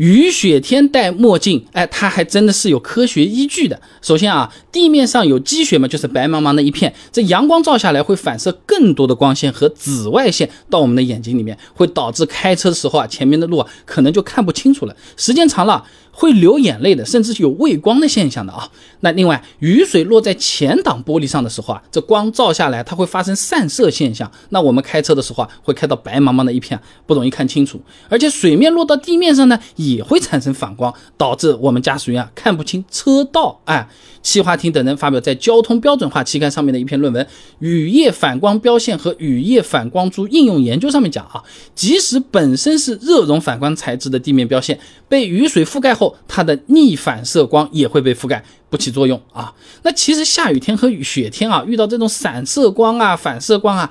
[0.00, 3.78] 雨雪天戴墨镜，哎，它还真的是有科学依据的。
[4.00, 14.96] 首先啊，地面上有积雪嘛，就是白茫茫的一片，这阳光照下来会反射更多的光线和紫外线到我们的眼睛里面，会导致开车的时候啊，前面的路啊可能就看不清楚了。
[15.18, 15.84] 时间长了
[16.20, 18.68] 会流眼泪的，甚至是有畏光的现象的啊。
[19.00, 27.80] 那另外，雨水落在前挡玻璃上的时候啊，这光照下来它会发生散射现象，那我们开车的时候啊，会开到白茫茫的一片，不容易看清楚。
[28.10, 33.58] 而且水面落到地面上呢，也会产生反光，导致我们驾驶员啊看不清车道。
[33.64, 33.88] 哎，
[34.22, 37.24] 戚华厅等人发表在《交通标准化》期刊上面的一篇论文
[37.60, 41.42] 《雨夜反光标线和雨夜反光珠应用研究》上面讲啊，
[41.74, 48.44] 即使本身是热熔反光材质的地面标线，被雨水覆盖后，它的逆反射光也会被覆盖。
[48.70, 49.52] 不起作用啊！
[49.82, 53.90] 那其实下雨天和雪天啊，遇到这种散射光啊、反射光啊，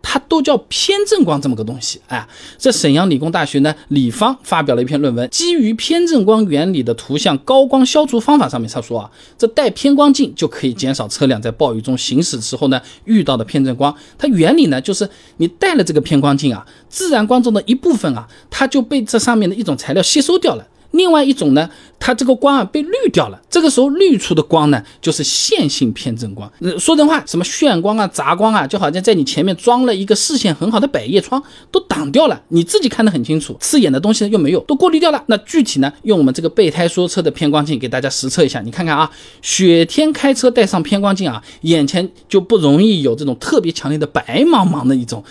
[0.00, 2.00] 它都叫偏振光这么个东西。
[2.08, 13.94] 哎，这沈阳理工大学呢，李芳发表了一篇论文，基于偏振光原理的图像高光消除方法上面，他说啊，这带偏光镜就可以减少车辆在暴雨中行驶时候呢遇到的偏振光。
[14.16, 20.66] 它原理呢，就是你带了这个偏光镜啊，自然光中的一部分啊，它就被这上面的一种材料吸收掉了。
[20.96, 26.50] 另外一种呢，它这个光啊被滤掉了，这个时候滤出的光呢就是线性偏振光。
[26.78, 35.22] 说真话，什么眩光啊、杂光啊，就好像在你前面装了一个视线很好的百叶窗，都挡掉了，你自己看得很清楚，刺眼的东西又没有，都过滤掉了。
[35.26, 39.10] 那具体呢，用我们这个备胎说车的偏光镜给大家实测一下，你看看啊，
[39.42, 45.22] 雪天开车带上偏光镜啊，眼前就不容易有这种特别强烈的白茫茫的一种。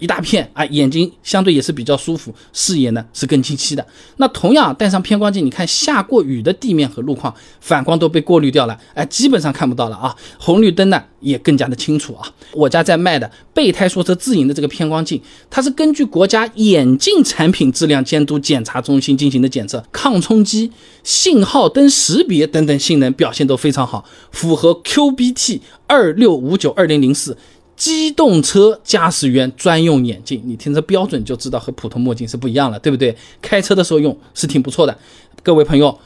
[0.00, 3.86] 一大片啊，眼睛相对也是比较舒服，视野呢是更清晰的。
[4.16, 10.16] 那同样带上偏光镜，你看下过雨的地面和路况，反光都被过滤掉了，哎，基本上看不到了啊。
[10.38, 12.26] 红绿灯呢也更加的清楚啊。
[12.52, 15.20] 我家在卖的备胎说车自营的这个偏光镜，
[15.50, 20.72] 它是根据国家眼镜产品质量监督检查中心进行的检测，抗冲击、
[21.04, 27.36] 信号灯识别等等性能表现都非常好，符合 QBT 二六五九二零零四。
[27.80, 33.16] 机动车驾驶员专用眼镜，你听这标准就知道和普通墨镜是不一样了，对不对？
[33.40, 34.94] 开车的时候用是挺不错的。
[35.42, 35.98] 各位朋友，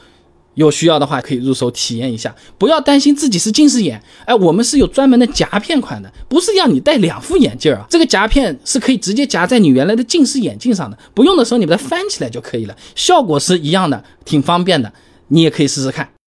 [0.53, 4.01] 有需要的话可以入手体验一下，不要担心自己是近视眼。
[4.25, 7.85] 哎，我们是有专门的夹片款的，不是要你戴两副眼镜啊。
[7.89, 14.93] 这个夹片是可以直接夹在你原来的近视眼镜上的，不用的时候你把它翻起来就可以了，效果是一样的，挺方便的。
[15.27, 16.15] 你也可以试试看。